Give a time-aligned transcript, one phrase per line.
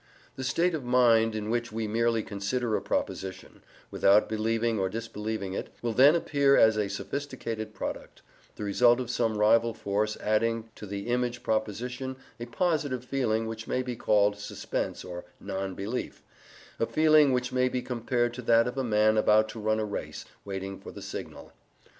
[0.35, 3.61] The state of mind in which we merely consider a proposition,
[3.91, 8.23] without believing or disbelieving it, will then appear as a sophisticated product,
[8.55, 13.67] the result of some rival force adding to the image proposition a positive feeling which
[13.67, 16.23] may be called suspense or non belief
[16.79, 19.85] a feeling which may be compared to that of a man about to run a
[19.85, 21.53] race waiting for the signal.